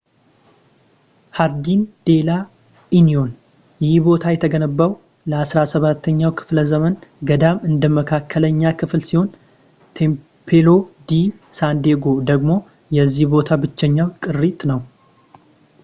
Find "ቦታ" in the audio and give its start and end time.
4.07-4.23, 13.35-13.49